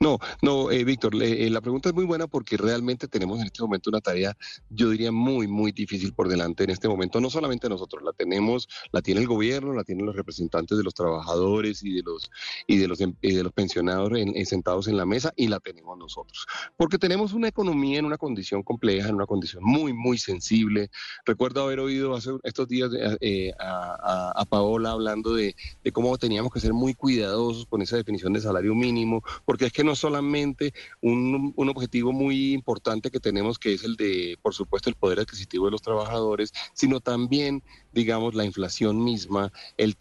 No, 0.02 0.18
no, 0.42 0.72
eh, 0.72 0.82
Víctor, 0.82 1.14
eh, 1.22 1.48
la 1.48 1.60
pregunta 1.60 1.90
es 1.90 1.94
muy 1.94 2.04
buena 2.04 2.26
porque 2.26 2.56
realmente 2.56 3.06
tenemos 3.06 3.38
en 3.38 3.46
este 3.46 3.62
momento 3.62 3.88
una 3.88 4.00
tarea, 4.00 4.36
yo 4.68 4.90
diría, 4.90 5.12
muy, 5.12 5.46
muy 5.46 5.70
difícil 5.70 6.12
por 6.12 6.28
delante 6.28 6.64
en 6.64 6.70
este 6.70 6.88
momento. 6.88 7.20
No 7.20 7.30
solamente 7.30 7.68
nosotros, 7.68 8.02
la 8.02 8.12
tenemos, 8.12 8.68
la 8.90 9.00
tiene 9.00 9.20
el 9.20 9.28
gobierno, 9.28 9.72
la 9.72 9.84
tienen 9.84 10.04
los 10.04 10.16
representantes 10.16 10.76
de 10.76 10.82
los 10.82 10.94
trabajadores 10.94 11.84
y 11.84 11.92
de 11.94 12.02
los 12.02 12.32
y 12.66 12.78
de 12.78 12.88
los, 12.88 13.00
em, 13.00 13.14
de 13.22 13.44
los 13.44 13.52
pensionados 13.52 14.10
sentados 14.44 14.88
en 14.88 14.96
la 14.96 15.06
mesa 15.06 15.32
y 15.36 15.46
la 15.46 15.60
tenemos 15.60 15.96
nosotros. 15.96 16.46
Porque 16.76 16.98
tenemos 16.98 17.32
una 17.32 17.46
economía 17.46 18.00
en 18.00 18.04
una 18.04 18.18
condición 18.18 18.64
compleja, 18.64 19.08
en 19.08 19.14
una 19.14 19.26
condición 19.26 19.62
muy, 19.62 19.92
muy 19.92 20.18
sensible. 20.18 20.90
Recuerdo 21.24 21.62
haber 21.62 21.78
oído 21.78 22.16
hace 22.16 22.30
estos 22.42 22.66
días 22.66 22.90
eh, 23.20 23.52
a, 23.60 24.44
Paola 24.50 24.90
hablando 24.90 25.32
de, 25.34 25.54
de 25.84 25.92
cómo 25.92 26.18
teníamos 26.18 26.52
que 26.52 26.58
ser 26.58 26.72
muy 26.72 26.92
cuidadosos 26.92 27.66
con 27.66 27.82
esa 27.82 27.96
definición 27.96 28.32
de 28.32 28.40
salario 28.40 28.74
mínimo, 28.74 29.22
porque 29.46 29.66
es 29.66 29.72
que 29.72 29.84
no 29.84 29.91
solamente 29.94 30.72
un, 31.00 31.52
un, 31.56 31.68
objetivo 31.68 32.12
muy 32.12 32.52
importante 32.52 33.10
que 33.10 33.20
tenemos, 33.20 33.58
que 33.58 33.74
es 33.74 33.84
el 33.84 33.96
de, 33.96 34.38
por 34.42 34.54
supuesto, 34.54 34.90
el 34.90 34.96
poder 34.96 35.20
adquisitivo 35.20 35.66
de 35.66 35.72
los 35.72 35.82
trabajadores, 35.82 36.52
sino 36.74 37.00
también 37.00 37.62
digamos, 37.92 38.34
la 38.34 38.44
inflación 38.44 39.02
misma, 39.02 39.52
el, 39.76 39.96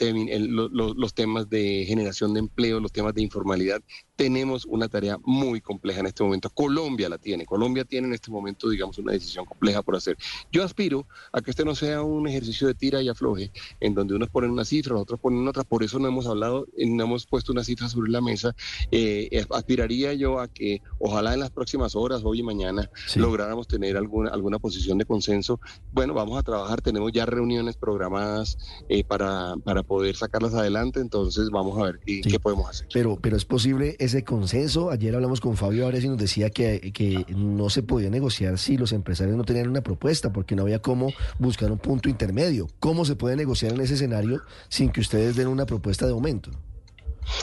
los 0.51 1.13
temas 1.13 1.49
de 1.49 1.85
generación 1.87 2.33
de 2.33 2.39
empleo, 2.39 2.79
los 2.79 2.91
temas 2.91 3.13
de 3.13 3.21
informalidad. 3.21 3.81
Tenemos 4.15 4.65
una 4.65 4.87
tarea 4.87 5.17
muy 5.23 5.61
compleja 5.61 5.99
en 5.99 6.05
este 6.05 6.23
momento. 6.23 6.49
Colombia 6.49 7.09
la 7.09 7.17
tiene. 7.17 7.45
Colombia 7.45 7.85
tiene 7.85 8.07
en 8.07 8.13
este 8.13 8.29
momento, 8.29 8.69
digamos, 8.69 8.97
una 8.99 9.13
decisión 9.13 9.45
compleja 9.45 9.81
por 9.81 9.95
hacer. 9.95 10.15
Yo 10.51 10.63
aspiro 10.63 11.07
a 11.31 11.41
que 11.41 11.51
este 11.51 11.65
no 11.65 11.73
sea 11.75 12.03
un 12.03 12.27
ejercicio 12.27 12.67
de 12.67 12.75
tira 12.75 13.01
y 13.01 13.09
afloje, 13.09 13.51
en 13.79 13.95
donde 13.95 14.13
unos 14.15 14.29
ponen 14.29 14.51
una 14.51 14.63
cifra, 14.63 14.95
otros 14.95 15.19
ponen 15.19 15.47
otra. 15.47 15.63
Por 15.63 15.83
eso 15.83 15.97
no 15.97 16.07
hemos 16.07 16.27
hablado, 16.27 16.67
no 16.77 17.03
hemos 17.03 17.25
puesto 17.25 17.51
una 17.51 17.63
cifra 17.63 17.89
sobre 17.89 18.11
la 18.11 18.21
mesa. 18.21 18.55
Eh, 18.91 19.45
aspiraría 19.49 20.13
yo 20.13 20.39
a 20.39 20.47
que, 20.47 20.81
ojalá 20.99 21.33
en 21.33 21.39
las 21.39 21.49
próximas 21.49 21.95
horas, 21.95 22.21
hoy 22.23 22.39
y 22.39 22.43
mañana, 22.43 22.89
lográramos 23.15 23.67
tener 23.67 23.97
alguna, 23.97 24.29
alguna 24.29 24.59
posición 24.59 24.97
de 24.97 25.05
consenso. 25.05 25.59
Bueno, 25.91 26.13
vamos 26.13 26.37
a 26.37 26.43
trabajar. 26.43 26.81
Tenemos 26.81 27.11
ya 27.11 27.25
reuniones 27.25 27.75
programadas 27.81 28.57
eh, 28.87 29.03
para, 29.03 29.55
para 29.65 29.83
poder 29.83 30.15
sacarlas 30.15 30.53
adelante, 30.53 31.01
entonces 31.01 31.49
vamos 31.49 31.77
a 31.77 31.83
ver 31.83 31.99
qué, 32.05 32.39
podemos 32.39 32.69
hacer. 32.69 32.87
Pero, 32.93 33.17
pero 33.21 33.35
es 33.35 33.43
posible 33.43 33.97
ese 33.99 34.23
consenso. 34.23 34.91
Ayer 34.91 35.13
hablamos 35.13 35.41
con 35.41 35.57
Fabio 35.57 35.87
Ares 35.87 36.05
y 36.05 36.07
nos 36.07 36.17
decía 36.17 36.49
que, 36.49 36.93
que 36.93 37.25
no 37.35 37.69
se 37.69 37.83
podía 37.83 38.09
negociar 38.09 38.57
si 38.57 38.77
los 38.77 38.93
empresarios 38.93 39.35
no 39.35 39.43
tenían 39.43 39.67
una 39.67 39.81
propuesta, 39.81 40.31
porque 40.31 40.55
no 40.55 40.61
había 40.61 40.81
cómo 40.81 41.11
buscar 41.39 41.71
un 41.71 41.79
punto 41.79 42.07
intermedio. 42.07 42.67
¿Cómo 42.79 43.03
se 43.03 43.15
puede 43.15 43.35
negociar 43.35 43.73
en 43.73 43.81
ese 43.81 43.95
escenario 43.95 44.41
sin 44.69 44.91
que 44.91 45.01
ustedes 45.01 45.35
den 45.35 45.47
una 45.47 45.65
propuesta 45.65 46.05
de 46.05 46.11
aumento? 46.11 46.51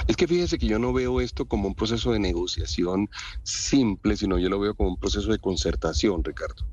Es 0.07 0.17
que 0.17 0.27
fíjese 0.27 0.59
que 0.59 0.67
yo 0.67 0.79
no 0.79 0.93
veo 0.93 1.21
esto 1.21 1.47
como 1.47 1.69
un 1.69 1.75
proceso 1.75 2.13
de 2.13 2.19
negociación 2.19 3.09
simple, 3.43 4.17
sino 4.17 4.39
yo 4.39 4.49
lo 4.49 4.59
veo 4.59 4.75
como 4.75 4.91
un 4.91 4.97
proceso 4.97 5.31
de 5.31 5.39
concertación, 5.39 6.25
Ricardo. 6.25 6.67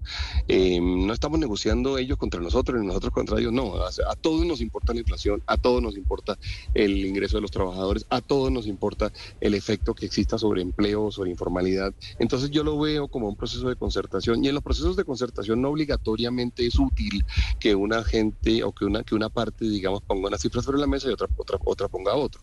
Eh, 0.48 0.80
no 0.82 1.14
estamos 1.14 1.40
negociando 1.40 1.98
ellos 1.98 2.18
contra 2.18 2.42
nosotros 2.42 2.80
ni 2.80 2.88
nosotros 2.88 3.14
contra 3.14 3.40
ellos, 3.40 3.54
no. 3.54 3.74
A, 3.76 4.16
todos 4.16 4.46
nos 4.46 4.62
importa 4.62 4.94
la 4.94 5.00
inflación, 5.00 5.44
a 5.48 5.58
todos 5.58 5.82
nos 5.82 5.98
importa 5.98 6.38
el 6.74 7.06
ingreso 7.06 7.38
de 7.38 7.42
los 7.42 7.52
trabajadores, 7.52 8.06
a 8.10 8.22
todos 8.22 8.52
nos 8.52 8.68
importa 8.68 9.12
el 9.42 9.54
efecto 9.54 9.94
que 9.94 10.06
exista 10.06 10.38
sobre 10.38 10.62
empleo, 10.62 11.12
sobre 11.12 11.32
informalidad. 11.32 11.94
Entonces 12.20 12.52
yo 12.52 12.64
lo 12.64 12.80
veo 12.80 13.08
como 13.08 13.28
un 13.28 13.36
proceso 13.36 13.70
de 13.70 13.76
concertación 13.76 14.44
y 14.44 14.48
en 14.48 14.56
los 14.56 14.64
procesos 14.64 14.96
de 14.96 15.04
concertación 15.04 15.62
no 15.62 15.70
obligatoriamente 15.70 16.66
es 16.66 16.80
útil 16.80 17.26
que 17.60 17.76
una 17.76 18.04
gente 18.04 18.64
o 18.64 18.72
que 18.72 18.86
una, 18.86 19.04
que 19.04 19.16
una 19.16 19.30
parte, 19.30 19.66
digamos, 19.66 20.02
ponga 20.02 20.28
una 20.28 20.38
cifra 20.38 20.62
sobre 20.62 20.80
la 20.80 20.88
mesa 20.88 21.10
y 21.10 21.12
otra, 21.12 21.28
otra, 21.38 21.58
otra 21.64 21.88
ponga 21.88 22.16
otro. 22.16 22.42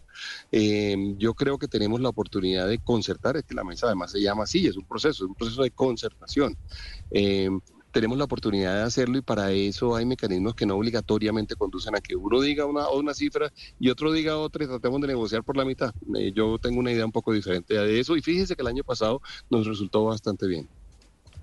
Eh, 0.50 1.14
yo 1.18 1.34
creo 1.34 1.58
que 1.58 1.68
tenemos 1.68 2.00
la 2.00 2.08
oportunidad 2.08 2.68
de 2.68 2.78
concertar, 2.78 3.36
es 3.36 3.44
que 3.44 3.54
la 3.54 3.64
mesa 3.64 3.86
además 3.86 4.10
se 4.10 4.20
llama 4.20 4.44
así, 4.44 4.66
es 4.66 4.76
un 4.76 4.86
proceso, 4.86 5.24
es 5.24 5.28
un 5.28 5.34
proceso 5.34 5.62
de 5.62 5.70
concertación. 5.70 6.56
Eh, 7.10 7.50
tenemos 7.92 8.16
la 8.18 8.24
oportunidad 8.24 8.74
de 8.76 8.82
hacerlo 8.82 9.18
y 9.18 9.22
para 9.22 9.52
eso 9.52 9.94
hay 9.94 10.06
mecanismos 10.06 10.54
que 10.54 10.66
no 10.66 10.76
obligatoriamente 10.76 11.54
conducen 11.56 11.94
a 11.94 12.00
que 12.00 12.16
uno 12.16 12.40
diga 12.40 12.64
una, 12.64 12.88
una 12.88 13.14
cifra 13.14 13.52
y 13.78 13.90
otro 13.90 14.10
diga 14.12 14.38
otra 14.38 14.64
y 14.64 14.66
tratemos 14.66 15.00
de 15.02 15.08
negociar 15.08 15.44
por 15.44 15.56
la 15.56 15.64
mitad. 15.64 15.92
Eh, 16.16 16.32
yo 16.34 16.58
tengo 16.58 16.80
una 16.80 16.90
idea 16.90 17.04
un 17.04 17.12
poco 17.12 17.32
diferente 17.32 17.74
de 17.74 18.00
eso 18.00 18.16
y 18.16 18.22
fíjese 18.22 18.56
que 18.56 18.62
el 18.62 18.68
año 18.68 18.82
pasado 18.82 19.20
nos 19.50 19.66
resultó 19.66 20.04
bastante 20.04 20.46
bien. 20.46 20.68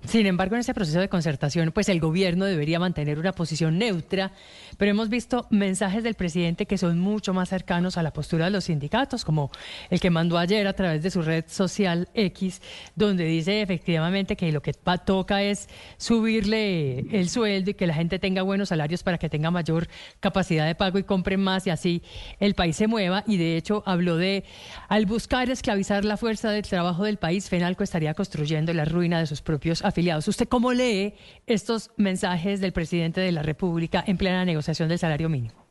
Sin 0.05 0.25
embargo, 0.25 0.55
en 0.55 0.61
ese 0.61 0.73
proceso 0.73 0.99
de 0.99 1.09
concertación, 1.09 1.71
pues 1.71 1.89
el 1.89 1.99
gobierno 1.99 2.45
debería 2.45 2.79
mantener 2.79 3.19
una 3.19 3.33
posición 3.33 3.77
neutra, 3.77 4.31
pero 4.77 4.91
hemos 4.91 5.09
visto 5.09 5.45
mensajes 5.49 6.03
del 6.03 6.15
presidente 6.15 6.65
que 6.65 6.77
son 6.77 6.99
mucho 6.99 7.33
más 7.33 7.49
cercanos 7.49 7.97
a 7.97 8.03
la 8.03 8.11
postura 8.11 8.45
de 8.45 8.51
los 8.51 8.63
sindicatos, 8.65 9.25
como 9.25 9.51
el 9.89 9.99
que 9.99 10.09
mandó 10.09 10.37
ayer 10.37 10.65
a 10.67 10.73
través 10.73 11.03
de 11.03 11.11
su 11.11 11.21
red 11.21 11.43
social 11.47 12.07
X, 12.13 12.61
donde 12.95 13.25
dice 13.25 13.61
efectivamente 13.61 14.37
que 14.37 14.51
lo 14.51 14.61
que 14.61 14.73
toca 14.73 15.43
es 15.43 15.67
subirle 15.97 16.99
el 17.11 17.29
sueldo 17.29 17.71
y 17.71 17.73
que 17.73 17.85
la 17.85 17.93
gente 17.93 18.19
tenga 18.19 18.41
buenos 18.41 18.69
salarios 18.69 19.03
para 19.03 19.17
que 19.17 19.29
tenga 19.29 19.51
mayor 19.51 19.89
capacidad 20.21 20.65
de 20.65 20.75
pago 20.75 20.97
y 20.97 21.03
compre 21.03 21.35
más 21.35 21.67
y 21.67 21.71
así 21.71 22.03
el 22.39 22.55
país 22.55 22.77
se 22.77 22.87
mueva. 22.87 23.25
Y 23.27 23.37
de 23.37 23.57
hecho 23.57 23.83
habló 23.85 24.15
de, 24.15 24.45
al 24.87 25.05
buscar 25.05 25.49
esclavizar 25.49 26.05
la 26.05 26.17
fuerza 26.17 26.51
del 26.51 26.63
trabajo 26.63 27.03
del 27.03 27.17
país, 27.17 27.49
Fenalco 27.49 27.83
estaría 27.83 28.13
construyendo 28.13 28.73
la 28.73 28.85
ruina 28.85 29.19
de 29.19 29.27
sus 29.27 29.41
propios 29.41 29.83
afiliados. 29.89 30.27
¿Usted 30.27 30.47
cómo 30.47 30.73
lee 30.73 31.13
estos 31.47 31.91
mensajes 31.97 32.61
del 32.61 32.73
presidente 32.73 33.21
de 33.21 33.31
la 33.31 33.43
República 33.43 34.03
en 34.05 34.17
plena 34.17 34.45
negociación 34.45 34.89
del 34.89 34.99
salario 34.99 35.29
mínimo? 35.29 35.69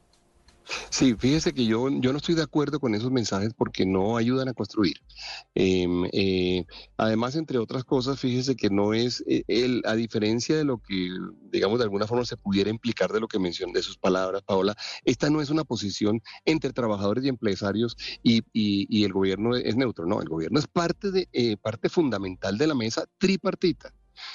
Sí, 0.91 1.15
fíjese 1.19 1.53
que 1.55 1.65
yo, 1.65 1.89
yo 1.89 2.13
no 2.13 2.19
estoy 2.19 2.35
de 2.35 2.43
acuerdo 2.43 2.79
con 2.79 2.95
esos 2.95 3.11
mensajes 3.11 3.55
porque 3.55 3.87
no 3.87 4.17
ayudan 4.17 4.49
a 4.49 4.53
construir. 4.53 4.97
Em, 5.55 6.05
eh, 6.13 6.65
además, 6.97 7.37
entre 7.37 7.59
otras 7.59 7.85
cosas, 7.85 8.21
fíjese 8.21 8.55
que 8.57 8.69
no 8.71 8.93
es, 8.95 9.25
eh, 9.27 9.45
el, 9.49 9.83
a 9.87 9.95
diferencia 9.95 10.57
de 10.57 10.65
lo 10.65 10.79
que, 10.79 11.09
digamos, 11.51 11.79
de 11.79 11.85
alguna 11.85 12.07
forma 12.07 12.25
se 12.25 12.37
pudiera 12.37 12.71
implicar 12.71 13.13
de 13.13 13.21
lo 13.21 13.29
que 13.29 13.39
mencioné, 13.39 13.73
de 13.75 13.83
sus 13.83 13.97
palabras, 13.97 14.43
Paola, 14.43 14.77
esta 15.05 15.31
no 15.31 15.41
es 15.41 15.51
una 15.51 15.65
posición 15.65 16.21
entre 16.45 16.73
trabajadores 16.73 17.25
y 17.25 17.29
empresarios 17.29 17.97
y, 18.23 18.43
y, 18.53 19.05
el 19.05 19.13
gobierno 19.13 19.57
es 19.57 19.77
neutro, 19.77 20.07
no, 20.07 20.21
el 20.21 20.29
gobierno 20.29 20.59
es 20.59 20.67
parte, 20.67 21.11
de, 21.11 21.29
eh, 21.33 21.57
parte 21.57 21.89
fundamental 21.89 22.59
de 22.59 22.67
la 22.67 22.75
mesa 22.75 23.05
tripartita. 23.19 23.95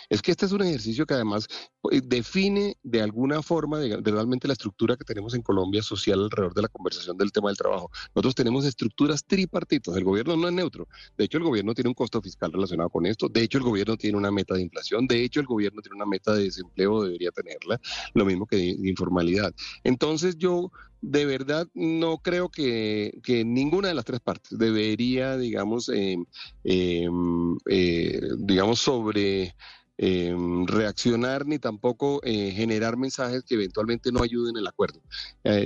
Es 0.10 0.22
que 0.22 0.32
este 0.32 0.46
es 0.46 0.52
un 0.52 0.62
ejercicio 0.62 1.06
que 1.06 1.14
además 1.14 1.48
eh, 1.92 2.02
define 2.04 2.78
de 2.84 3.02
alguna 3.02 3.42
forma 3.42 3.80
realmente 4.04 4.48
la 4.48 4.54
estructura 4.54 4.96
que 4.96 5.04
tenemos 5.04 5.34
en 5.34 5.42
Colombia 5.42 5.82
social 5.82 6.24
alrededor 6.24 6.54
de 6.54 6.62
la 6.62 6.68
conversación 6.68 7.18
del 7.18 7.32
tema 7.32 7.50
del 7.50 7.58
trabajo. 7.58 7.92
Nosotros 8.16 8.36
tenemos 8.36 8.66
estructuras 8.66 9.26
tripartitas. 9.26 9.96
El 9.96 10.04
gobierno 10.04 10.36
no 10.38 10.48
es 10.48 10.54
neutro. 10.54 10.88
De 11.18 11.26
hecho, 11.26 11.38
el 11.38 11.44
gobierno 11.44 11.74
tiene 11.74 11.90
un 11.90 11.96
costo 11.96 12.22
fiscal 12.22 12.52
relacionado 12.52 12.90
con 12.90 13.06
esto. 13.06 13.30
De 13.30 13.42
hecho, 13.42 13.58
el 13.58 13.64
gobierno 13.64 13.98
tiene 13.98 14.18
una 14.18 14.32
meta 14.32 14.56
de 14.56 14.62
inflación. 14.62 15.08
De 15.08 15.24
hecho, 15.24 15.40
el 15.40 15.46
gobierno 15.46 15.82
tiene 15.82 15.96
una 15.96 16.06
meta 16.06 16.34
de 16.34 16.44
desempleo, 16.44 17.04
debería 17.04 17.32
tenerla. 17.32 17.80
Lo 18.14 18.26
mismo 18.26 18.46
que 18.46 18.56
de, 18.58 18.90
informalidad. 18.90 19.54
Entonces, 19.84 20.38
yo 20.38 20.72
de 21.04 21.26
verdad 21.26 21.68
no 21.74 22.20
creo 22.20 22.50
que, 22.50 23.12
ninguna 23.46 23.90
de 23.90 23.94
las 23.94 24.06
tres 24.06 24.22
partes 24.22 24.58
debería, 24.58 25.38
digamos, 25.38 25.90
eh, 25.90 26.18
em, 26.64 27.58
eh, 27.70 28.22
digamos, 28.38 28.80
sobre 28.80 29.54
em, 29.98 30.66
reaccionar 30.66 31.46
ni 31.46 31.60
tampoco 31.60 32.20
eh, 32.24 32.52
generar 32.52 32.98
mensajes 32.98 33.44
que 33.44 33.56
eventualmente 33.56 34.12
no 34.12 34.24
ayuden 34.24 34.58
el 34.58 34.66
acuerdo. 34.66 35.02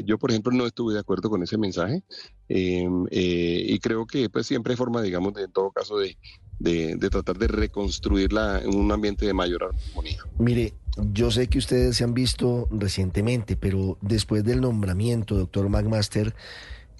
yo, 0.06 0.18
por 0.18 0.32
ejemplo, 0.32 0.52
no 0.52 0.66
estuve 0.66 0.94
de 0.96 1.00
acuerdo 1.00 1.30
con 1.30 1.44
ese 1.44 1.58
mensaje 1.58 2.04
em, 2.50 3.06
y 3.12 3.80
creo 3.80 4.06
que 4.08 4.30
pues 4.30 4.48
siempre 4.48 4.74
hay 4.74 4.78
forma, 4.78 5.02
digamos, 5.02 5.34
de, 5.36 5.44
en 5.44 5.52
todo 5.52 5.72
caso 5.72 5.98
de, 5.98 6.18
de, 6.60 7.10
tratar 7.10 7.38
de 7.38 7.48
reconstruirla 7.48 8.62
en 8.64 8.76
un 8.76 8.92
ambiente 8.92 9.26
de 9.26 9.34
mayor 9.34 9.64
armonía. 9.66 10.24
Mire, 10.40 10.74
yo 10.98 11.32
sé 11.32 11.48
que 11.48 11.58
ustedes 11.58 11.98
se 11.98 12.04
han 12.04 12.14
visto 12.14 12.68
recientemente, 12.72 13.56
pero 13.56 13.98
después 14.02 14.44
del 14.44 14.62
nombramiento, 14.62 15.36
doctor 15.36 15.70
McMaster, 15.70 16.36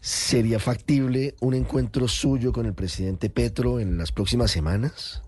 ¿sería 0.02 0.60
factible 0.60 1.36
un 1.40 1.54
encuentro 1.54 2.08
suyo 2.08 2.54
con 2.54 2.66
el 2.66 2.74
presidente 2.74 3.30
Petro 3.30 3.80
en 3.80 3.98
las 3.98 4.12
próximas 4.12 4.52
semanas? 4.52 5.22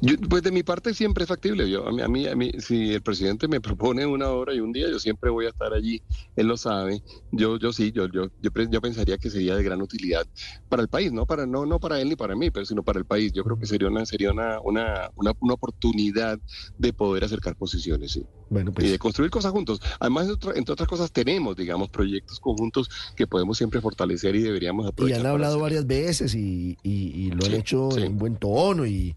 Yo, 0.00 0.14
pues 0.28 0.42
de 0.42 0.50
mi 0.52 0.62
parte 0.62 0.94
siempre 0.94 1.24
es 1.24 1.28
factible. 1.28 1.68
Yo, 1.70 1.86
a 1.88 1.92
mí, 1.92 2.02
a 2.02 2.08
mí, 2.08 2.26
a 2.26 2.36
mí, 2.36 2.52
si 2.58 2.92
el 2.94 3.02
presidente 3.02 3.48
me 3.48 3.60
propone 3.62 4.06
una 4.06 4.30
hora 4.30 4.54
y 4.54 4.60
un 4.60 4.72
día, 4.72 4.88
yo 4.90 4.98
siempre 4.98 5.30
voy 5.30 5.46
a 5.46 5.50
estar 5.50 5.72
allí. 5.72 6.02
Él 6.34 6.46
lo 6.48 6.56
sabe. 6.56 7.02
Yo, 7.30 7.58
yo 7.58 7.72
sí, 7.72 7.92
yo, 7.92 8.06
yo, 8.08 8.26
yo, 8.38 8.50
yo 8.70 8.80
pensaría 8.80 9.18
que 9.18 9.30
sería 9.30 9.56
de 9.56 9.62
gran 9.62 9.80
utilidad 9.82 10.26
para 10.68 10.82
el 10.82 10.88
país, 10.88 11.12
no 11.12 11.26
para, 11.26 11.46
no, 11.46 11.66
no 11.66 11.80
para 11.80 12.00
él 12.00 12.08
ni 12.08 12.16
para 12.16 12.36
mí, 12.36 12.50
pero 12.50 12.66
sino 12.66 12.82
para 12.82 12.98
el 12.98 13.06
país. 13.06 13.32
Yo 13.32 13.44
creo 13.44 13.58
que 13.58 13.66
sería 13.66 13.88
una, 13.88 14.04
sería 14.06 14.32
una, 14.32 14.60
una, 14.60 15.10
una, 15.14 15.32
una 15.40 15.54
oportunidad 15.54 16.38
de 16.76 16.92
poder 16.92 17.24
acercar 17.24 17.56
posiciones, 17.56 18.12
sí. 18.12 18.26
Bueno, 18.48 18.72
pues. 18.72 18.86
Y 18.86 18.90
de 18.90 18.98
construir 18.98 19.30
cosas 19.30 19.52
juntos. 19.52 19.80
Además, 19.98 20.28
entre 20.54 20.72
otras 20.72 20.88
cosas, 20.88 21.10
tenemos, 21.10 21.56
digamos, 21.56 21.88
proyectos 21.88 22.38
conjuntos 22.38 22.88
que 23.16 23.26
podemos 23.26 23.58
siempre 23.58 23.80
fortalecer 23.80 24.36
y 24.36 24.42
deberíamos 24.42 24.86
Y 24.86 24.88
aprovechar. 24.90 25.18
han 25.18 25.22
para 25.24 25.32
hablado 25.32 25.54
hacer. 25.56 25.62
varias 25.62 25.86
veces 25.86 26.34
y, 26.34 26.78
y- 26.82 27.10
y 27.14 27.30
lo 27.32 27.44
han 27.44 27.54
hecho 27.54 27.88
sí. 27.92 28.02
en 28.02 28.18
buen 28.18 28.36
tono 28.36 28.86
y, 28.86 29.16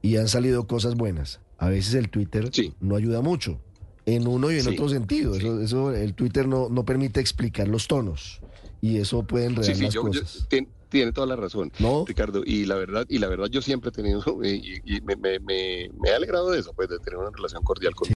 y 0.00 0.16
han 0.16 0.28
salido 0.28 0.66
cosas 0.66 0.94
buenas. 0.94 1.40
A 1.58 1.68
veces 1.68 1.94
el 1.94 2.08
Twitter 2.08 2.50
Sí. 2.52 2.72
no 2.80 2.94
ayuda 2.94 3.20
mucho, 3.20 3.58
en 4.06 4.28
uno 4.28 4.52
y 4.52 4.58
en 4.60 4.68
otro 4.68 4.88
sentido. 4.88 5.34
Eso, 5.34 5.60
eso 5.60 5.92
el 5.92 6.14
Twitter 6.14 6.46
no, 6.46 6.68
no 6.68 6.84
permite 6.84 7.18
explicar 7.20 7.66
los 7.66 7.88
tonos 7.88 8.40
y 8.80 8.98
eso 8.98 9.24
puede 9.24 9.46
enredar 9.46 9.64
Sí, 9.64 9.74
sí, 9.74 9.84
las 9.86 9.94
yo, 9.94 10.02
yo- 10.12 10.20
cosas. 10.20 10.46
tien- 10.48 10.68
tiene 10.88 11.12
toda 11.12 11.26
la 11.26 11.34
razón. 11.36 11.70
¿No? 11.80 12.04
Ricardo, 12.06 12.42
y 12.46 12.64
la 12.64 12.76
verdad, 12.76 13.04
y 13.10 13.18
la 13.18 13.26
verdad 13.28 13.48
yo 13.50 13.60
siempre 13.60 13.90
he 13.90 13.92
tenido, 13.92 14.22
y, 14.44 14.48
y- 14.86 14.96
y 14.96 15.00
me, 15.02 15.16
me- 15.16 15.40
me- 15.40 15.90
me 16.00 16.08
he 16.10 16.14
alegrado 16.14 16.50
de 16.52 16.60
eso, 16.60 16.72
pues 16.74 16.88
de 16.88 16.98
tener 17.00 17.18
una 17.18 17.30
relación 17.30 17.62
cordial 17.64 17.94
con 17.96 18.06